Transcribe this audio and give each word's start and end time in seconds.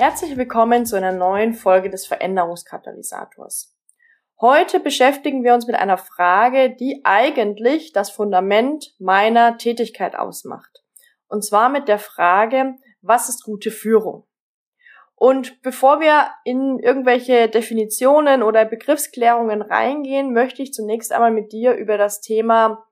Herzlich 0.00 0.38
willkommen 0.38 0.86
zu 0.86 0.96
einer 0.96 1.12
neuen 1.12 1.52
Folge 1.52 1.90
des 1.90 2.06
Veränderungskatalysators. 2.06 3.76
Heute 4.40 4.80
beschäftigen 4.80 5.44
wir 5.44 5.52
uns 5.52 5.66
mit 5.66 5.76
einer 5.76 5.98
Frage, 5.98 6.70
die 6.74 7.02
eigentlich 7.04 7.92
das 7.92 8.08
Fundament 8.08 8.94
meiner 8.98 9.58
Tätigkeit 9.58 10.16
ausmacht. 10.16 10.82
Und 11.28 11.44
zwar 11.44 11.68
mit 11.68 11.86
der 11.86 11.98
Frage, 11.98 12.76
was 13.02 13.28
ist 13.28 13.44
gute 13.44 13.70
Führung? 13.70 14.24
Und 15.16 15.60
bevor 15.60 16.00
wir 16.00 16.30
in 16.44 16.78
irgendwelche 16.78 17.50
Definitionen 17.50 18.42
oder 18.42 18.64
Begriffsklärungen 18.64 19.60
reingehen, 19.60 20.32
möchte 20.32 20.62
ich 20.62 20.72
zunächst 20.72 21.12
einmal 21.12 21.30
mit 21.30 21.52
dir 21.52 21.74
über 21.74 21.98
das 21.98 22.22
Thema 22.22 22.86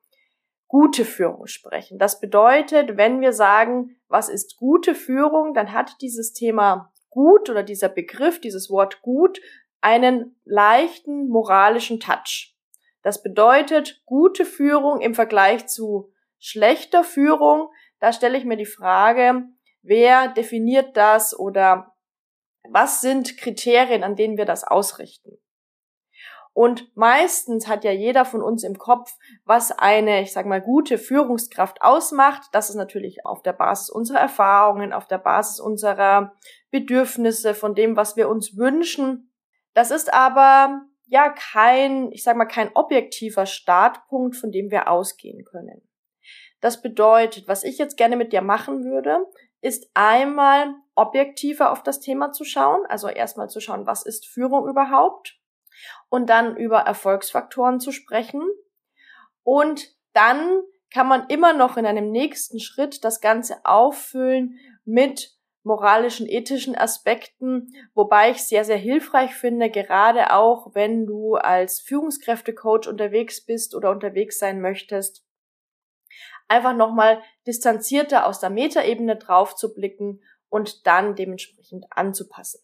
gute 0.67 1.07
Führung 1.07 1.47
sprechen. 1.47 1.99
Das 1.99 2.21
bedeutet, 2.21 2.99
wenn 2.99 3.23
wir 3.23 3.33
sagen, 3.33 3.97
was 4.09 4.29
ist 4.29 4.59
gute 4.59 4.95
Führung, 4.95 5.55
dann 5.55 5.73
hat 5.73 6.03
dieses 6.03 6.35
Thema 6.35 6.93
gut 7.19 7.51
oder 7.51 7.65
dieser 7.65 7.89
Begriff, 7.89 8.41
dieses 8.41 8.71
Wort 8.71 9.03
gut, 9.03 9.41
einen 9.81 10.37
leichten 10.45 11.27
moralischen 11.29 11.99
Touch. 11.99 12.57
Das 13.03 13.25
bedeutet, 13.25 14.03
gute 14.07 14.45
Führung 14.45 15.01
im 15.01 15.15
Vergleich 15.15 15.67
zu 15.67 16.13
schlechter 16.39 17.03
Führung, 17.03 17.71
da 17.99 18.13
stelle 18.13 18.39
ich 18.39 18.45
mir 18.45 18.57
die 18.57 18.67
Frage, 18.67 19.43
wer 19.83 20.29
definiert 20.29 20.97
das 20.97 21.37
oder 21.37 21.97
was 22.71 23.01
sind 23.01 23.37
Kriterien, 23.37 24.05
an 24.05 24.15
denen 24.15 24.37
wir 24.37 24.45
das 24.45 24.63
ausrichten? 24.63 25.39
Und 26.59 26.91
meistens 26.97 27.69
hat 27.69 27.85
ja 27.85 27.93
jeder 27.93 28.25
von 28.25 28.43
uns 28.43 28.65
im 28.65 28.79
Kopf, 28.79 29.17
was 29.45 29.71
eine, 29.71 30.23
ich 30.23 30.33
sag 30.33 30.45
mal, 30.45 30.61
gute 30.61 30.99
Führungskraft 30.99 31.83
ausmacht. 31.83 32.49
Das 32.51 32.69
ist 32.69 32.75
natürlich 32.75 33.25
auf 33.25 33.43
der 33.45 33.53
Basis 33.53 33.91
unserer 33.91 34.19
Erfahrungen, 34.19 34.93
auf 34.93 35.07
der 35.07 35.19
Basis 35.19 35.61
unserer 35.61 36.33
Bedürfnisse, 36.73 37.55
von 37.55 37.77
dem, 37.77 37.95
was 37.95 38.17
wir 38.17 38.29
uns 38.29 38.57
wünschen. 38.57 39.33
Das 39.73 39.93
ist 39.93 40.13
aber 40.13 40.83
ja 41.07 41.29
kein, 41.29 42.11
ich 42.11 42.25
sag 42.25 42.37
mal, 42.37 42.47
kein 42.47 42.75
objektiver 42.75 43.47
Startpunkt, 43.47 44.35
von 44.35 44.51
dem 44.51 44.73
wir 44.73 44.91
ausgehen 44.91 45.45
können. 45.45 45.89
Das 46.61 46.83
bedeutet, 46.83 47.47
was 47.47 47.63
ich 47.63 47.79
jetzt 47.79 47.97
gerne 47.97 48.17
mit 48.17 48.33
dir 48.33 48.43
machen 48.43 48.83
würde, 48.83 49.25
ist 49.61 49.89
einmal 49.95 50.75
objektiver 50.97 51.71
auf 51.71 51.85
das 51.85 52.01
Thema 52.01 52.33
zu 52.33 52.43
schauen, 52.43 52.85
also 52.89 53.07
erstmal 53.07 53.49
zu 53.49 53.61
schauen, 53.61 53.87
was 53.87 54.05
ist 54.05 54.27
Führung 54.27 54.69
überhaupt? 54.69 55.38
Und 56.09 56.29
dann 56.29 56.57
über 56.57 56.79
Erfolgsfaktoren 56.79 57.81
zu 57.81 57.93
sprechen. 57.93 58.43
Und 59.43 59.95
dann 60.13 60.63
kann 60.93 61.07
man 61.09 61.27
immer 61.29 61.53
noch 61.53 61.77
in 61.77 61.87
einem 61.87 62.11
nächsten 62.11 62.61
Schritt 62.61 63.05
das 63.05 63.21
Ganze 63.21 63.65
auffüllen 63.65 64.59
mit 64.85 65.39
moralischen, 65.63 66.27
ethischen 66.27 66.77
Aspekten, 66.77 67.75
wobei 67.95 68.31
ich 68.31 68.43
sehr, 68.43 68.65
sehr 68.65 68.79
hilfreich 68.79 69.35
finde, 69.35 69.71
gerade 69.71 70.33
auch 70.33 70.75
wenn 70.75 71.07
du 71.07 71.35
als 71.35 71.81
Führungskräftecoach 71.81 72.89
unterwegs 72.89 73.45
bist 73.45 73.75
oder 73.75 73.91
unterwegs 73.91 74.39
sein 74.39 74.61
möchtest, 74.61 75.25
einfach 76.49 76.75
nochmal 76.75 77.23
distanzierter 77.47 78.27
aus 78.27 78.41
der 78.41 78.51
Metaebene 78.51 79.17
drauf 79.17 79.55
zu 79.55 79.75
blicken 79.75 80.23
und 80.49 80.87
dann 80.87 81.15
dementsprechend 81.15 81.87
anzupassen. 81.91 82.61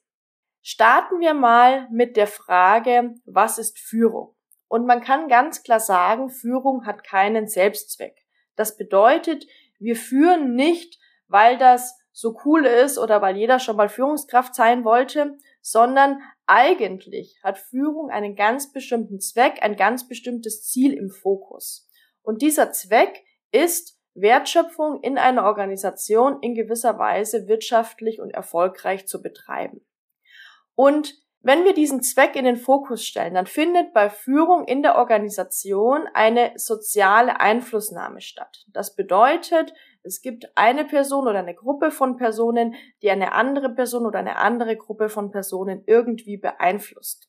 Starten 0.66 1.20
wir 1.20 1.34
mal 1.34 1.86
mit 1.90 2.16
der 2.16 2.26
Frage, 2.26 3.16
was 3.26 3.58
ist 3.58 3.78
Führung? 3.78 4.34
Und 4.66 4.86
man 4.86 5.02
kann 5.02 5.28
ganz 5.28 5.62
klar 5.62 5.78
sagen, 5.78 6.30
Führung 6.30 6.86
hat 6.86 7.04
keinen 7.04 7.48
Selbstzweck. 7.48 8.24
Das 8.56 8.78
bedeutet, 8.78 9.46
wir 9.78 9.94
führen 9.94 10.54
nicht, 10.54 10.98
weil 11.28 11.58
das 11.58 11.98
so 12.12 12.40
cool 12.46 12.64
ist 12.64 12.96
oder 12.96 13.20
weil 13.20 13.36
jeder 13.36 13.58
schon 13.58 13.76
mal 13.76 13.90
Führungskraft 13.90 14.54
sein 14.54 14.86
wollte, 14.86 15.36
sondern 15.60 16.22
eigentlich 16.46 17.38
hat 17.42 17.58
Führung 17.58 18.08
einen 18.08 18.34
ganz 18.34 18.72
bestimmten 18.72 19.20
Zweck, 19.20 19.58
ein 19.60 19.76
ganz 19.76 20.08
bestimmtes 20.08 20.62
Ziel 20.62 20.94
im 20.94 21.10
Fokus. 21.10 21.86
Und 22.22 22.40
dieser 22.40 22.72
Zweck 22.72 23.22
ist 23.52 24.00
Wertschöpfung 24.14 25.02
in 25.02 25.18
einer 25.18 25.44
Organisation 25.44 26.38
in 26.40 26.54
gewisser 26.54 26.98
Weise 26.98 27.48
wirtschaftlich 27.48 28.18
und 28.18 28.30
erfolgreich 28.30 29.06
zu 29.06 29.20
betreiben. 29.20 29.84
Und 30.74 31.14
wenn 31.46 31.64
wir 31.64 31.74
diesen 31.74 32.02
Zweck 32.02 32.36
in 32.36 32.46
den 32.46 32.56
Fokus 32.56 33.04
stellen, 33.04 33.34
dann 33.34 33.46
findet 33.46 33.92
bei 33.92 34.08
Führung 34.08 34.64
in 34.66 34.82
der 34.82 34.96
Organisation 34.96 36.08
eine 36.14 36.52
soziale 36.56 37.38
Einflussnahme 37.38 38.22
statt. 38.22 38.64
Das 38.68 38.96
bedeutet, 38.96 39.74
es 40.02 40.22
gibt 40.22 40.46
eine 40.56 40.86
Person 40.86 41.28
oder 41.28 41.40
eine 41.40 41.54
Gruppe 41.54 41.90
von 41.90 42.16
Personen, 42.16 42.76
die 43.02 43.10
eine 43.10 43.32
andere 43.32 43.68
Person 43.74 44.06
oder 44.06 44.20
eine 44.20 44.36
andere 44.36 44.74
Gruppe 44.76 45.10
von 45.10 45.30
Personen 45.30 45.82
irgendwie 45.86 46.38
beeinflusst. 46.38 47.28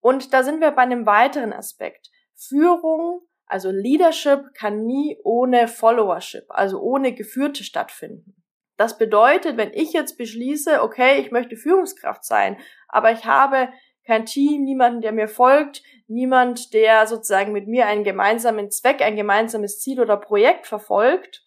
Und 0.00 0.34
da 0.34 0.42
sind 0.42 0.60
wir 0.60 0.72
bei 0.72 0.82
einem 0.82 1.06
weiteren 1.06 1.54
Aspekt. 1.54 2.10
Führung, 2.34 3.22
also 3.46 3.70
Leadership, 3.70 4.52
kann 4.52 4.84
nie 4.84 5.18
ohne 5.24 5.68
Followership, 5.68 6.44
also 6.48 6.80
ohne 6.80 7.14
Geführte 7.14 7.64
stattfinden. 7.64 8.41
Das 8.82 8.98
bedeutet, 8.98 9.56
wenn 9.56 9.72
ich 9.72 9.92
jetzt 9.92 10.18
beschließe, 10.18 10.82
okay, 10.82 11.20
ich 11.20 11.30
möchte 11.30 11.56
Führungskraft 11.56 12.24
sein, 12.24 12.56
aber 12.88 13.12
ich 13.12 13.26
habe 13.26 13.68
kein 14.04 14.26
Team, 14.26 14.64
niemanden, 14.64 15.02
der 15.02 15.12
mir 15.12 15.28
folgt, 15.28 15.84
niemand, 16.08 16.74
der 16.74 17.06
sozusagen 17.06 17.52
mit 17.52 17.68
mir 17.68 17.86
einen 17.86 18.02
gemeinsamen 18.02 18.72
Zweck, 18.72 19.00
ein 19.00 19.14
gemeinsames 19.14 19.78
Ziel 19.78 20.00
oder 20.00 20.16
Projekt 20.16 20.66
verfolgt, 20.66 21.46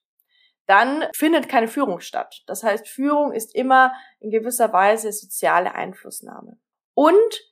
dann 0.66 1.04
findet 1.14 1.50
keine 1.50 1.68
Führung 1.68 2.00
statt. 2.00 2.42
Das 2.48 2.64
heißt, 2.64 2.88
Führung 2.88 3.34
ist 3.34 3.54
immer 3.54 3.92
in 4.22 4.32
gewisser 4.32 4.72
Weise 4.72 5.12
soziale 5.12 5.76
Einflussnahme. 5.76 6.58
Und 6.94 7.52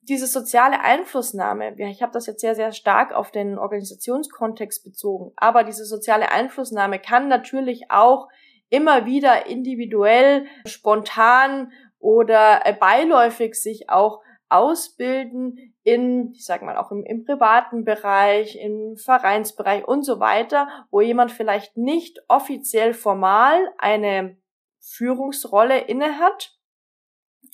diese 0.00 0.26
soziale 0.26 0.80
Einflussnahme, 0.80 1.74
ich 1.76 2.00
habe 2.00 2.12
das 2.12 2.24
jetzt 2.24 2.40
sehr, 2.40 2.54
sehr 2.54 2.72
stark 2.72 3.12
auf 3.12 3.30
den 3.30 3.58
Organisationskontext 3.58 4.82
bezogen, 4.82 5.32
aber 5.36 5.64
diese 5.64 5.84
soziale 5.84 6.30
Einflussnahme 6.30 6.98
kann 6.98 7.28
natürlich 7.28 7.90
auch 7.90 8.28
immer 8.72 9.04
wieder 9.04 9.46
individuell, 9.46 10.46
spontan 10.66 11.72
oder 11.98 12.62
äh, 12.64 12.72
beiläufig 12.72 13.54
sich 13.54 13.90
auch 13.90 14.22
ausbilden 14.48 15.74
in, 15.82 16.32
ich 16.32 16.46
sag 16.46 16.62
mal, 16.62 16.76
auch 16.78 16.90
im, 16.90 17.04
im 17.04 17.24
privaten 17.24 17.84
Bereich, 17.84 18.56
im 18.56 18.96
Vereinsbereich 18.96 19.86
und 19.86 20.04
so 20.04 20.20
weiter, 20.20 20.68
wo 20.90 21.02
jemand 21.02 21.32
vielleicht 21.32 21.76
nicht 21.76 22.18
offiziell 22.28 22.94
formal 22.94 23.70
eine 23.76 24.38
Führungsrolle 24.80 25.78
inne 25.78 26.18
hat, 26.18 26.56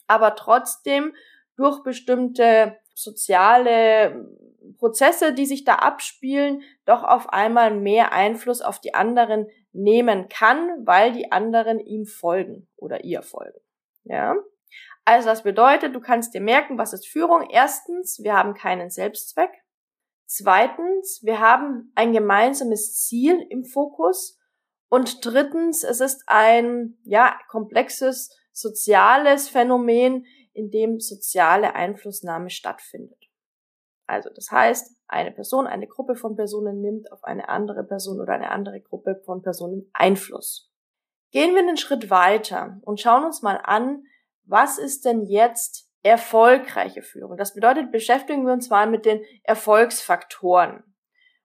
aber 0.06 0.37
trotzdem 0.37 1.15
durch 1.56 1.83
bestimmte 1.83 2.79
soziale 2.95 4.25
Prozesse, 4.79 5.35
die 5.35 5.47
sich 5.47 5.65
da 5.65 5.77
abspielen, 5.77 6.62
doch 6.85 7.03
auf 7.03 7.31
einmal 7.31 7.73
mehr 7.75 8.12
Einfluss 8.12 8.61
auf 8.61 8.81
die 8.81 8.94
anderen 8.94 9.49
nehmen 9.73 10.29
kann, 10.29 10.87
weil 10.87 11.12
die 11.12 11.31
anderen 11.32 11.81
ihm 11.81 12.06
folgen 12.06 12.69
oder 12.76 13.05
ihr 13.05 13.23
folgen. 13.23 13.61
Ja? 14.05 14.37
Also 15.05 15.29
das 15.29 15.43
bedeutet, 15.43 15.94
du 15.94 16.00
kannst 16.00 16.35
dir 16.35 16.41
merken, 16.41 16.79
was 16.79 16.93
ist 16.93 17.09
Führung? 17.09 17.49
Erstens, 17.50 18.20
wir 18.23 18.35
haben 18.35 18.55
keinen 18.55 18.91
Selbstzweck. 18.91 19.50
Zweitens, 20.26 21.20
wir 21.23 21.41
haben 21.41 21.93
ein 21.94 22.12
gemeinsames 22.12 22.94
Ziel 22.94 23.47
im 23.49 23.65
Fokus. 23.65 24.38
Und 24.91 25.25
drittens, 25.25 25.82
es 25.82 26.00
ist 26.00 26.25
ein, 26.26 26.99
ja, 27.05 27.38
komplexes 27.49 28.37
soziales 28.53 29.49
Phänomen, 29.49 30.26
in 30.53 30.71
dem 30.71 30.99
soziale 30.99 31.75
Einflussnahme 31.75 32.50
stattfindet. 32.50 33.27
Also 34.08 34.31
das 34.34 34.50
heißt, 34.50 34.96
eine 35.06 35.31
Person, 35.31 35.66
eine 35.66 35.87
Gruppe 35.87 36.16
von 36.16 36.34
Personen 36.34 36.81
nimmt 36.81 37.12
auf 37.12 37.22
eine 37.25 37.49
andere 37.49 37.84
Person 37.84 38.20
oder 38.20 38.32
eine 38.32 38.50
andere 38.50 38.81
Gruppe 38.81 39.20
von 39.25 39.43
Personen 39.43 39.90
Einfluss. 39.93 40.72
Gehen 41.31 41.55
wir 41.55 41.60
einen 41.60 41.76
Schritt 41.76 42.08
weiter 42.08 42.78
und 42.82 43.00
schauen 43.00 43.25
uns 43.25 43.43
mal 43.43 43.60
an, 43.62 44.05
was 44.44 44.78
ist 44.78 45.05
denn 45.05 45.25
jetzt 45.26 45.90
erfolgreiche 46.02 47.02
Führung? 47.02 47.37
Das 47.37 47.52
bedeutet, 47.52 47.93
beschäftigen 47.93 48.46
wir 48.46 48.55
uns 48.55 48.70
mal 48.70 48.88
mit 48.88 49.05
den 49.05 49.22
Erfolgsfaktoren. 49.43 50.82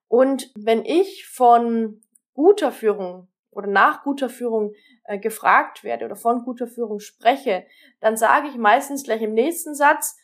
Und 0.08 0.50
wenn 0.56 0.86
ich 0.86 1.26
von 1.28 2.00
guter 2.32 2.72
Führung 2.72 3.28
oder 3.50 3.66
nach 3.66 4.04
guter 4.04 4.30
Führung 4.30 4.72
äh, 5.04 5.18
gefragt 5.18 5.84
werde 5.84 6.06
oder 6.06 6.16
von 6.16 6.44
guter 6.44 6.66
Führung 6.66 6.98
spreche, 6.98 7.66
dann 8.00 8.16
sage 8.16 8.48
ich 8.48 8.56
meistens 8.56 9.04
gleich 9.04 9.20
im 9.20 9.34
nächsten 9.34 9.74
Satz, 9.74 10.16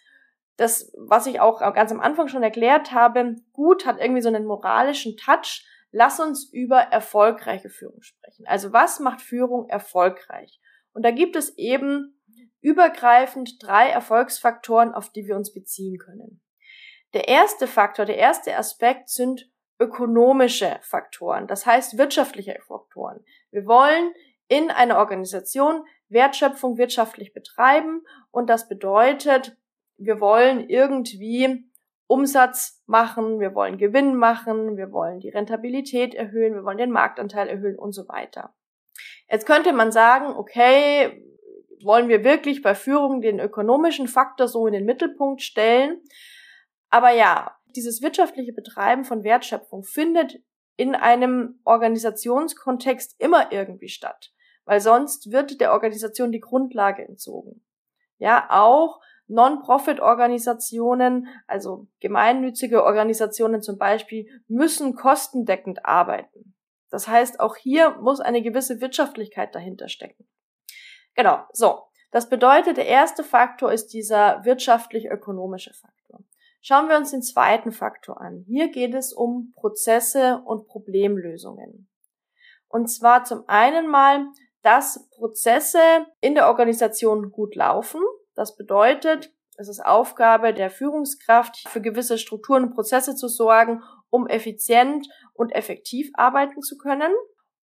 das, 0.61 0.93
was 0.99 1.27
ich 1.27 1.41
auch 1.41 1.61
ganz 1.75 1.91
am 1.91 2.01
Anfang 2.01 2.29
schon 2.29 2.43
erklärt 2.43 2.93
habe, 2.93 3.37
gut 3.53 3.87
hat 3.87 3.99
irgendwie 3.99 4.21
so 4.21 4.29
einen 4.29 4.45
moralischen 4.45 5.17
Touch. 5.17 5.67
Lass 5.91 6.21
uns 6.21 6.53
über 6.53 6.79
erfolgreiche 6.79 7.71
Führung 7.71 8.03
sprechen. 8.03 8.47
Also 8.47 8.73
was 8.73 9.01
macht 9.01 9.23
Führung 9.23 9.69
erfolgreich? 9.71 10.61
Und 10.93 11.03
da 11.03 11.13
gibt 11.13 11.35
es 11.35 11.57
eben 11.57 12.21
übergreifend 12.61 13.57
drei 13.63 13.89
Erfolgsfaktoren, 13.89 14.93
auf 14.93 15.11
die 15.11 15.27
wir 15.27 15.35
uns 15.35 15.55
beziehen 15.55 15.97
können. 15.97 16.43
Der 17.15 17.27
erste 17.27 17.67
Faktor, 17.67 18.05
der 18.05 18.19
erste 18.19 18.55
Aspekt 18.57 19.09
sind 19.09 19.51
ökonomische 19.79 20.79
Faktoren, 20.83 21.47
das 21.47 21.65
heißt 21.65 21.97
wirtschaftliche 21.97 22.61
Faktoren. 22.67 23.25
Wir 23.51 23.65
wollen 23.65 24.13
in 24.47 24.71
einer 24.71 24.99
Organisation 24.99 25.87
Wertschöpfung 26.11 26.77
wirtschaftlich 26.77 27.33
betreiben 27.33 28.05
und 28.31 28.51
das 28.51 28.69
bedeutet, 28.69 29.57
wir 30.01 30.21
wollen 30.21 30.69
irgendwie 30.69 31.65
Umsatz 32.07 32.83
machen, 32.87 33.39
wir 33.39 33.55
wollen 33.55 33.79
Gewinn 33.79 34.17
machen, 34.17 34.77
wir 34.77 34.91
wollen 34.91 35.21
die 35.21 35.29
Rentabilität 35.29 36.15
erhöhen, 36.15 36.55
wir 36.55 36.65
wollen 36.65 36.79
den 36.79 36.91
Marktanteil 36.91 37.49
erhöhen 37.49 37.79
und 37.79 37.93
so 37.93 38.09
weiter. 38.09 38.55
Jetzt 39.29 39.47
könnte 39.47 39.73
man 39.73 39.93
sagen, 39.93 40.35
okay, 40.37 41.23
wollen 41.83 42.09
wir 42.09 42.25
wirklich 42.25 42.63
bei 42.63 42.75
Führung 42.75 43.21
den 43.21 43.39
ökonomischen 43.39 44.09
Faktor 44.09 44.49
so 44.49 44.67
in 44.67 44.73
den 44.73 44.87
Mittelpunkt 44.87 45.43
stellen? 45.43 46.01
Aber 46.89 47.13
ja, 47.13 47.57
dieses 47.77 48.03
wirtschaftliche 48.03 48.53
Betreiben 48.53 49.05
von 49.05 49.23
Wertschöpfung 49.23 49.85
findet 49.85 50.43
in 50.77 50.95
einem 50.95 51.61
Organisationskontext 51.65 53.15
immer 53.19 53.53
irgendwie 53.53 53.89
statt, 53.89 54.33
weil 54.65 54.81
sonst 54.81 55.31
wird 55.31 55.61
der 55.61 55.73
Organisation 55.73 56.33
die 56.33 56.41
Grundlage 56.41 57.07
entzogen. 57.07 57.63
Ja, 58.19 58.49
auch 58.51 59.01
Non-Profit-Organisationen, 59.31 61.29
also 61.47 61.87
gemeinnützige 62.01 62.85
Organisationen 62.85 63.63
zum 63.63 63.79
Beispiel, 63.79 64.27
müssen 64.49 64.95
kostendeckend 64.95 65.87
arbeiten. 65.87 66.55
Das 66.91 67.07
heißt, 67.09 67.41
auch 67.41 67.57
hier 67.57 67.97
muss 68.01 68.21
eine 68.21 68.43
gewisse 68.43 68.81
Wirtschaftlichkeit 68.81 69.55
dahinter 69.55 69.89
stecken. 69.89 70.27
Genau, 71.15 71.45
so. 71.53 71.83
Das 72.11 72.29
bedeutet, 72.29 72.77
der 72.77 72.87
erste 72.87 73.23
Faktor 73.23 73.73
ist 73.73 73.89
dieser 73.89 74.45
wirtschaftlich-ökonomische 74.45 75.73
Faktor. 75.73 76.25
Schauen 76.61 76.89
wir 76.89 76.97
uns 76.97 77.13
den 77.13 77.23
zweiten 77.23 77.71
Faktor 77.71 78.21
an. 78.21 78.45
Hier 78.49 78.69
geht 78.71 78.95
es 78.95 79.13
um 79.13 79.53
Prozesse 79.55 80.43
und 80.45 80.67
Problemlösungen. 80.67 81.89
Und 82.69 82.89
zwar 82.89 83.25
zum 83.25 83.45
einen 83.47 83.89
mal, 83.89 84.27
dass 84.63 85.09
Prozesse 85.11 85.79
in 86.21 86.35
der 86.35 86.49
Organisation 86.49 87.31
gut 87.31 87.55
laufen. 87.55 88.01
Das 88.41 88.57
bedeutet, 88.57 89.35
es 89.59 89.69
ist 89.69 89.85
Aufgabe 89.85 90.55
der 90.55 90.71
Führungskraft, 90.71 91.69
für 91.69 91.83
gewisse 91.83 92.17
Strukturen 92.17 92.65
und 92.65 92.75
Prozesse 92.75 93.15
zu 93.15 93.29
sorgen, 93.29 93.83
um 94.09 94.27
effizient 94.27 95.07
und 95.35 95.55
effektiv 95.55 96.11
arbeiten 96.15 96.63
zu 96.63 96.79
können. 96.79 97.13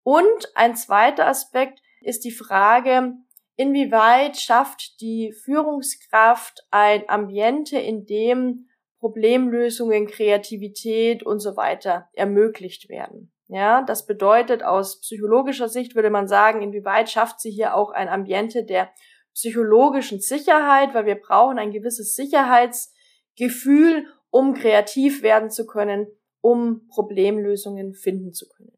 Und 0.01 0.51
ein 0.55 0.75
zweiter 0.75 1.27
Aspekt 1.27 1.79
ist 2.01 2.25
die 2.25 2.31
Frage, 2.31 3.13
inwieweit 3.55 4.37
schafft 4.37 4.99
die 4.99 5.31
Führungskraft 5.43 6.65
ein 6.71 7.07
Ambiente, 7.07 7.77
in 7.77 8.07
dem 8.07 8.67
Problemlösungen, 8.97 10.07
Kreativität 10.07 11.21
und 11.21 11.37
so 11.37 11.55
weiter 11.55 12.09
ermöglicht 12.13 12.89
werden. 12.89 13.31
Ja, 13.47 13.83
das 13.83 14.07
bedeutet 14.07 14.63
aus 14.63 15.01
psychologischer 15.01 15.69
Sicht 15.69 15.93
würde 15.93 16.09
man 16.09 16.27
sagen, 16.27 16.63
inwieweit 16.63 17.11
schafft 17.11 17.41
sie 17.41 17.51
hier 17.51 17.75
auch 17.75 17.91
ein 17.91 18.09
Ambiente 18.09 18.63
der 18.63 18.89
psychologischen 19.33 20.19
Sicherheit, 20.19 20.93
weil 20.93 21.05
wir 21.05 21.15
brauchen 21.15 21.59
ein 21.59 21.71
gewisses 21.71 22.15
Sicherheitsgefühl, 22.15 24.07
um 24.29 24.53
kreativ 24.53 25.21
werden 25.21 25.49
zu 25.49 25.65
können, 25.65 26.07
um 26.41 26.87
Problemlösungen 26.87 27.93
finden 27.93 28.33
zu 28.33 28.47
können. 28.49 28.77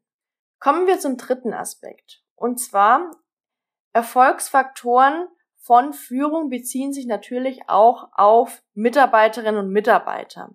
Kommen 0.58 0.86
wir 0.86 0.98
zum 0.98 1.16
dritten 1.16 1.52
Aspekt. 1.52 2.22
Und 2.34 2.58
zwar 2.58 3.10
Erfolgsfaktoren 3.92 5.28
von 5.58 5.92
Führung 5.92 6.48
beziehen 6.48 6.92
sich 6.92 7.06
natürlich 7.06 7.68
auch 7.68 8.08
auf 8.12 8.62
Mitarbeiterinnen 8.74 9.66
und 9.66 9.72
Mitarbeiter. 9.72 10.54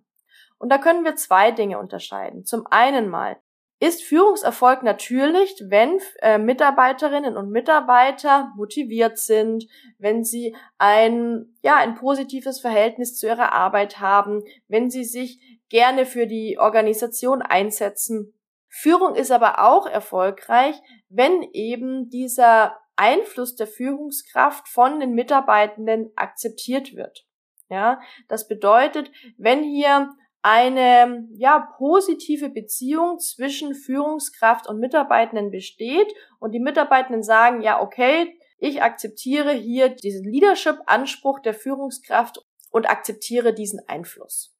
Und 0.57 0.69
da 0.69 0.77
können 0.77 1.03
wir 1.03 1.15
zwei 1.15 1.51
Dinge 1.51 1.79
unterscheiden. 1.79 2.45
Zum 2.45 2.65
einen 2.67 3.09
mal, 3.09 3.41
ist 3.81 4.03
Führungserfolg 4.03 4.83
natürlich, 4.83 5.55
wenn 5.67 5.99
äh, 6.21 6.37
Mitarbeiterinnen 6.37 7.35
und 7.35 7.49
Mitarbeiter 7.49 8.53
motiviert 8.55 9.17
sind, 9.17 9.65
wenn 9.97 10.23
sie 10.23 10.55
ein, 10.77 11.55
ja, 11.63 11.77
ein 11.77 11.95
positives 11.95 12.61
Verhältnis 12.61 13.17
zu 13.17 13.25
ihrer 13.25 13.53
Arbeit 13.53 13.99
haben, 13.99 14.43
wenn 14.67 14.91
sie 14.91 15.03
sich 15.03 15.59
gerne 15.69 16.05
für 16.05 16.27
die 16.27 16.59
Organisation 16.59 17.41
einsetzen. 17.41 18.37
Führung 18.69 19.15
ist 19.15 19.31
aber 19.31 19.65
auch 19.67 19.87
erfolgreich, 19.87 20.79
wenn 21.09 21.41
eben 21.51 22.07
dieser 22.09 22.77
Einfluss 22.95 23.55
der 23.55 23.67
Führungskraft 23.67 24.67
von 24.67 24.99
den 24.99 25.15
Mitarbeitenden 25.15 26.11
akzeptiert 26.15 26.95
wird. 26.95 27.25
Ja, 27.67 27.99
das 28.27 28.47
bedeutet, 28.47 29.11
wenn 29.37 29.63
hier 29.63 30.09
eine 30.41 31.27
ja 31.33 31.59
positive 31.77 32.49
Beziehung 32.49 33.19
zwischen 33.19 33.75
Führungskraft 33.75 34.67
und 34.67 34.79
Mitarbeitenden 34.79 35.51
besteht 35.51 36.11
und 36.39 36.51
die 36.51 36.59
Mitarbeitenden 36.59 37.23
sagen, 37.23 37.61
ja, 37.61 37.81
okay, 37.81 38.37
ich 38.57 38.81
akzeptiere 38.81 39.51
hier 39.51 39.89
diesen 39.89 40.29
Leadership-Anspruch 40.29 41.39
der 41.39 41.53
Führungskraft 41.53 42.43
und 42.71 42.89
akzeptiere 42.89 43.53
diesen 43.53 43.79
Einfluss. 43.87 44.55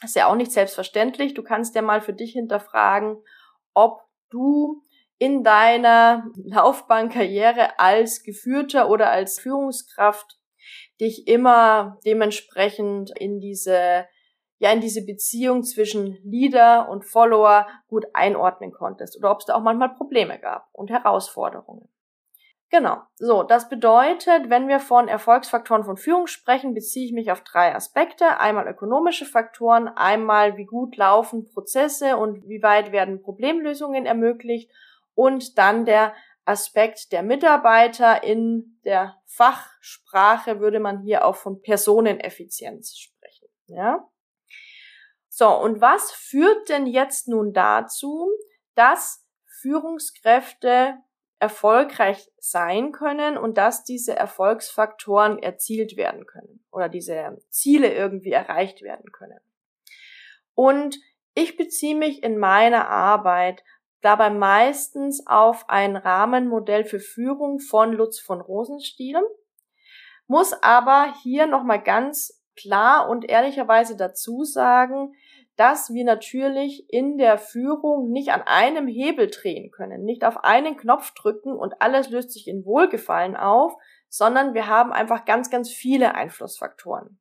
Das 0.00 0.10
ist 0.10 0.16
ja 0.16 0.28
auch 0.28 0.36
nicht 0.36 0.52
selbstverständlich. 0.52 1.34
Du 1.34 1.42
kannst 1.42 1.74
ja 1.74 1.82
mal 1.82 2.00
für 2.00 2.12
dich 2.12 2.32
hinterfragen, 2.32 3.16
ob 3.74 4.02
du 4.30 4.82
in 5.18 5.42
deiner 5.42 6.30
Laufbahnkarriere 6.36 7.78
als 7.78 8.22
Geführter 8.22 8.88
oder 8.88 9.10
als 9.10 9.40
Führungskraft 9.40 10.38
dich 11.00 11.26
immer 11.26 11.98
dementsprechend 12.04 13.10
in 13.18 13.40
diese 13.40 14.06
ja 14.58 14.72
in 14.72 14.80
diese 14.80 15.04
Beziehung 15.04 15.62
zwischen 15.62 16.18
Leader 16.22 16.88
und 16.88 17.04
Follower 17.04 17.66
gut 17.88 18.06
einordnen 18.12 18.72
konntest 18.72 19.16
oder 19.16 19.30
ob 19.30 19.40
es 19.40 19.46
da 19.46 19.54
auch 19.54 19.62
manchmal 19.62 19.94
Probleme 19.94 20.38
gab 20.38 20.68
und 20.72 20.90
Herausforderungen. 20.90 21.88
Genau. 22.70 22.98
So, 23.16 23.44
das 23.44 23.70
bedeutet, 23.70 24.50
wenn 24.50 24.68
wir 24.68 24.78
von 24.78 25.08
Erfolgsfaktoren 25.08 25.84
von 25.84 25.96
Führung 25.96 26.26
sprechen, 26.26 26.74
beziehe 26.74 27.06
ich 27.06 27.12
mich 27.12 27.32
auf 27.32 27.40
drei 27.40 27.74
Aspekte. 27.74 28.40
Einmal 28.40 28.68
ökonomische 28.68 29.24
Faktoren, 29.24 29.88
einmal 29.88 30.58
wie 30.58 30.66
gut 30.66 30.96
laufen 30.96 31.46
Prozesse 31.46 32.18
und 32.18 32.46
wie 32.46 32.62
weit 32.62 32.92
werden 32.92 33.22
Problemlösungen 33.22 34.04
ermöglicht 34.04 34.70
und 35.14 35.56
dann 35.56 35.86
der 35.86 36.12
Aspekt 36.44 37.12
der 37.12 37.22
Mitarbeiter 37.22 38.22
in 38.22 38.78
der 38.84 39.16
Fachsprache 39.24 40.60
würde 40.60 40.80
man 40.80 41.00
hier 41.00 41.24
auch 41.24 41.36
von 41.36 41.62
Personeneffizienz 41.62 42.96
sprechen. 42.98 43.48
Ja? 43.66 44.06
So, 45.38 45.56
und 45.56 45.80
was 45.80 46.10
führt 46.10 46.68
denn 46.68 46.86
jetzt 46.86 47.28
nun 47.28 47.52
dazu, 47.52 48.28
dass 48.74 49.24
Führungskräfte 49.46 50.96
erfolgreich 51.38 52.28
sein 52.40 52.90
können 52.90 53.38
und 53.38 53.56
dass 53.56 53.84
diese 53.84 54.16
Erfolgsfaktoren 54.16 55.38
erzielt 55.38 55.96
werden 55.96 56.26
können 56.26 56.64
oder 56.72 56.88
diese 56.88 57.38
Ziele 57.50 57.94
irgendwie 57.94 58.32
erreicht 58.32 58.82
werden 58.82 59.12
können. 59.12 59.38
Und 60.54 60.98
ich 61.34 61.56
beziehe 61.56 61.94
mich 61.94 62.24
in 62.24 62.36
meiner 62.36 62.88
Arbeit 62.88 63.62
dabei 64.00 64.30
meistens 64.30 65.24
auf 65.24 65.68
ein 65.68 65.94
Rahmenmodell 65.94 66.84
für 66.84 66.98
Führung 66.98 67.60
von 67.60 67.92
Lutz 67.92 68.18
von 68.18 68.40
Rosenstiel, 68.40 69.22
muss 70.26 70.52
aber 70.64 71.14
hier 71.22 71.46
nochmal 71.46 71.80
ganz 71.80 72.42
klar 72.56 73.08
und 73.08 73.24
ehrlicherweise 73.24 73.96
dazu 73.96 74.42
sagen, 74.42 75.14
dass 75.58 75.92
wir 75.92 76.04
natürlich 76.04 76.84
in 76.88 77.18
der 77.18 77.36
Führung 77.36 78.12
nicht 78.12 78.30
an 78.30 78.42
einem 78.42 78.86
Hebel 78.86 79.28
drehen 79.28 79.72
können, 79.72 80.04
nicht 80.04 80.24
auf 80.24 80.44
einen 80.44 80.76
Knopf 80.76 81.12
drücken 81.14 81.52
und 81.52 81.82
alles 81.82 82.10
löst 82.10 82.30
sich 82.30 82.46
in 82.46 82.64
Wohlgefallen 82.64 83.36
auf, 83.36 83.74
sondern 84.08 84.54
wir 84.54 84.68
haben 84.68 84.92
einfach 84.92 85.24
ganz, 85.24 85.50
ganz 85.50 85.68
viele 85.68 86.14
Einflussfaktoren. 86.14 87.18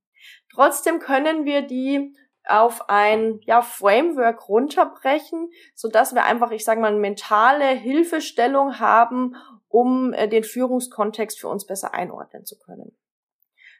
Trotzdem 0.53 0.99
können 0.99 1.45
wir 1.45 1.63
die 1.63 2.15
auf 2.45 2.89
ein 2.89 3.39
ja, 3.41 3.63
Framework 3.63 4.47
runterbrechen, 4.47 5.49
so 5.73 5.89
dass 5.89 6.13
wir 6.13 6.23
einfach, 6.23 6.51
ich 6.51 6.63
sage 6.63 6.79
mal, 6.79 6.91
eine 6.91 6.99
mentale 6.99 7.69
Hilfestellung 7.69 8.79
haben, 8.79 9.35
um 9.67 10.13
äh, 10.13 10.27
den 10.29 10.43
Führungskontext 10.43 11.39
für 11.39 11.47
uns 11.47 11.65
besser 11.65 11.95
einordnen 11.95 12.45
zu 12.45 12.57
können. 12.59 12.95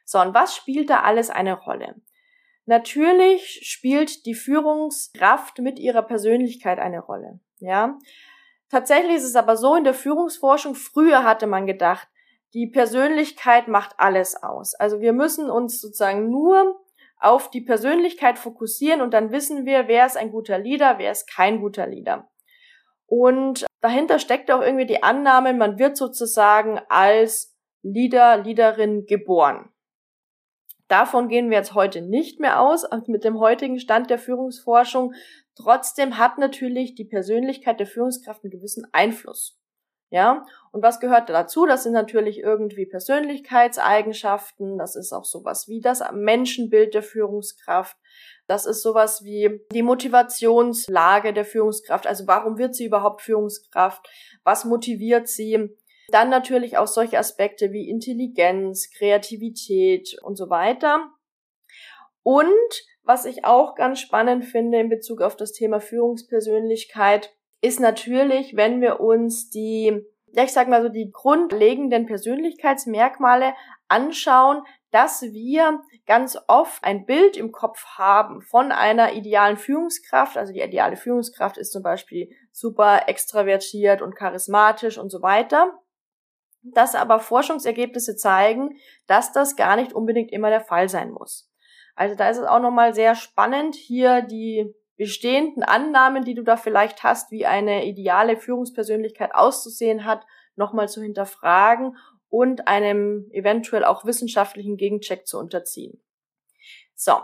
So, 0.04 0.20
und 0.20 0.34
was 0.34 0.56
spielt 0.56 0.90
da 0.90 1.02
alles 1.02 1.30
eine 1.30 1.54
Rolle? 1.54 1.94
Natürlich 2.68 3.60
spielt 3.62 4.26
die 4.26 4.34
Führungskraft 4.34 5.58
mit 5.58 5.78
ihrer 5.78 6.02
Persönlichkeit 6.02 6.78
eine 6.78 7.00
Rolle. 7.00 7.40
Ja, 7.58 7.98
Tatsächlich 8.70 9.16
ist 9.16 9.24
es 9.24 9.36
aber 9.36 9.56
so 9.56 9.74
in 9.74 9.84
der 9.84 9.94
Führungsforschung, 9.94 10.74
früher 10.74 11.24
hatte 11.24 11.46
man 11.46 11.66
gedacht, 11.66 12.08
die 12.54 12.66
Persönlichkeit 12.66 13.68
macht 13.68 13.94
alles 13.98 14.42
aus. 14.42 14.74
Also 14.74 15.00
wir 15.00 15.12
müssen 15.12 15.50
uns 15.50 15.80
sozusagen 15.80 16.30
nur 16.30 16.78
auf 17.18 17.50
die 17.50 17.62
Persönlichkeit 17.62 18.38
fokussieren 18.38 19.00
und 19.00 19.12
dann 19.12 19.32
wissen 19.32 19.64
wir, 19.64 19.88
wer 19.88 20.06
ist 20.06 20.16
ein 20.16 20.30
guter 20.30 20.58
Leader, 20.58 20.98
wer 20.98 21.12
ist 21.12 21.30
kein 21.30 21.60
guter 21.60 21.86
Leader. 21.86 22.28
Und 23.06 23.66
dahinter 23.80 24.18
steckt 24.18 24.50
auch 24.50 24.60
irgendwie 24.60 24.86
die 24.86 25.02
Annahme, 25.02 25.54
man 25.54 25.78
wird 25.78 25.96
sozusagen 25.96 26.78
als 26.88 27.56
Leader, 27.82 28.36
Leaderin 28.38 29.06
geboren. 29.06 29.70
Davon 30.88 31.28
gehen 31.28 31.50
wir 31.50 31.58
jetzt 31.58 31.74
heute 31.74 32.00
nicht 32.00 32.40
mehr 32.40 32.60
aus, 32.60 32.86
mit 33.06 33.22
dem 33.22 33.38
heutigen 33.38 33.78
Stand 33.78 34.10
der 34.10 34.18
Führungsforschung. 34.18 35.14
Trotzdem 35.54 36.18
hat 36.18 36.38
natürlich 36.38 36.94
die 36.94 37.04
Persönlichkeit 37.04 37.78
der 37.78 37.86
Führungskraft 37.86 38.42
einen 38.42 38.50
gewissen 38.50 38.86
Einfluss. 38.92 39.58
Ja, 40.10 40.46
und 40.72 40.82
was 40.82 41.00
gehört 41.00 41.28
dazu? 41.28 41.66
Das 41.66 41.82
sind 41.82 41.92
natürlich 41.92 42.38
irgendwie 42.38 42.86
Persönlichkeitseigenschaften. 42.86 44.78
Das 44.78 44.96
ist 44.96 45.12
auch 45.12 45.26
sowas 45.26 45.68
wie 45.68 45.82
das 45.82 46.02
Menschenbild 46.14 46.94
der 46.94 47.02
Führungskraft. 47.02 47.98
Das 48.46 48.64
ist 48.64 48.80
sowas 48.80 49.22
wie 49.22 49.60
die 49.70 49.82
Motivationslage 49.82 51.34
der 51.34 51.44
Führungskraft. 51.44 52.06
Also 52.06 52.26
warum 52.26 52.56
wird 52.56 52.74
sie 52.74 52.86
überhaupt 52.86 53.20
Führungskraft? 53.20 54.08
Was 54.44 54.64
motiviert 54.64 55.28
sie? 55.28 55.76
Dann 56.10 56.30
natürlich 56.30 56.78
auch 56.78 56.86
solche 56.86 57.18
Aspekte 57.18 57.72
wie 57.72 57.88
Intelligenz, 57.88 58.90
Kreativität 58.90 60.16
und 60.22 60.36
so 60.36 60.48
weiter. 60.48 61.10
Und 62.22 62.48
was 63.02 63.24
ich 63.24 63.44
auch 63.44 63.74
ganz 63.74 64.00
spannend 64.00 64.44
finde 64.44 64.80
in 64.80 64.88
Bezug 64.88 65.22
auf 65.22 65.36
das 65.36 65.52
Thema 65.52 65.80
Führungspersönlichkeit, 65.80 67.34
ist 67.60 67.80
natürlich, 67.80 68.56
wenn 68.56 68.80
wir 68.80 69.00
uns 69.00 69.50
die, 69.50 70.00
ja, 70.26 70.44
ich 70.44 70.52
sag 70.52 70.68
mal 70.68 70.82
so, 70.82 70.88
die 70.88 71.10
grundlegenden 71.10 72.06
Persönlichkeitsmerkmale 72.06 73.54
anschauen, 73.88 74.62
dass 74.90 75.22
wir 75.22 75.80
ganz 76.06 76.38
oft 76.46 76.84
ein 76.84 77.04
Bild 77.04 77.36
im 77.36 77.52
Kopf 77.52 77.84
haben 77.96 78.40
von 78.42 78.72
einer 78.72 79.12
idealen 79.12 79.56
Führungskraft. 79.56 80.36
Also 80.36 80.52
die 80.52 80.60
ideale 80.60 80.96
Führungskraft 80.96 81.58
ist 81.58 81.72
zum 81.72 81.82
Beispiel 81.82 82.30
super 82.52 83.08
extravertiert 83.08 84.00
und 84.00 84.16
charismatisch 84.16 84.98
und 84.98 85.10
so 85.10 85.20
weiter. 85.22 85.78
Dass 86.62 86.94
aber 86.94 87.20
Forschungsergebnisse 87.20 88.16
zeigen, 88.16 88.78
dass 89.06 89.32
das 89.32 89.56
gar 89.56 89.76
nicht 89.76 89.92
unbedingt 89.92 90.32
immer 90.32 90.50
der 90.50 90.60
Fall 90.60 90.88
sein 90.88 91.10
muss. 91.10 91.50
Also 91.94 92.14
da 92.14 92.28
ist 92.28 92.38
es 92.38 92.46
auch 92.46 92.60
nochmal 92.60 92.94
sehr 92.94 93.14
spannend, 93.14 93.74
hier 93.74 94.22
die 94.22 94.74
bestehenden 94.96 95.62
Annahmen, 95.62 96.24
die 96.24 96.34
du 96.34 96.42
da 96.42 96.56
vielleicht 96.56 97.02
hast, 97.02 97.30
wie 97.30 97.46
eine 97.46 97.86
ideale 97.86 98.36
Führungspersönlichkeit 98.36 99.34
auszusehen 99.34 100.04
hat, 100.04 100.26
nochmal 100.56 100.88
zu 100.88 101.00
hinterfragen 101.00 101.96
und 102.28 102.68
einem 102.68 103.28
eventuell 103.32 103.84
auch 103.84 104.04
wissenschaftlichen 104.04 104.76
Gegencheck 104.76 105.26
zu 105.26 105.38
unterziehen. 105.38 106.02
So, 106.94 107.14